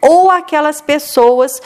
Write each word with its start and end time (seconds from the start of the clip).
ou 0.00 0.30
aquelas 0.30 0.80
pessoas 0.80 1.60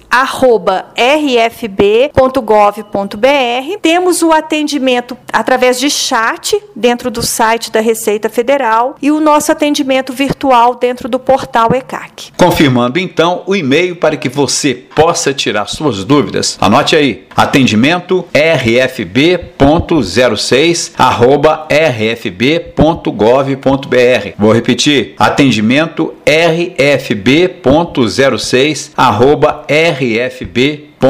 arroba 0.09 0.87
rfb.gov.br. 0.95 2.17
Temos 3.81 4.21
o 4.21 4.31
atendimento 4.31 5.17
através 5.31 5.79
de 5.79 5.89
chat 5.89 6.61
dentro 6.75 7.09
do 7.09 7.21
site 7.23 7.71
da 7.71 7.79
Receita 7.79 8.29
Federal 8.29 8.95
e 9.01 9.09
o 9.11 9.19
nosso 9.19 9.51
atendimento 9.51 10.13
virtual 10.13 10.75
dentro 10.75 11.09
do 11.09 11.17
portal 11.19 11.71
ECAC. 11.73 12.31
Confirmando 12.37 12.99
então 12.99 13.43
o 13.45 13.55
e-mail 13.55 13.95
para 13.95 14.17
que 14.17 14.29
você 14.29 14.73
possa 14.75 15.33
tirar 15.33 15.67
suas 15.67 16.03
dúvidas. 16.03 16.57
Anote 16.59 16.95
aí: 16.95 17.25
atendimento 17.35 18.25
rfb.06 18.33 19.51
arroba 20.97 21.67
rfb.gov.br. 21.69 22.41
Vou 24.37 24.51
repetir: 24.51 25.15
atendimento 25.31 26.13
rfb.06 26.25 27.61
arroba 28.95 29.65
rfb.gov.br. 29.67 31.01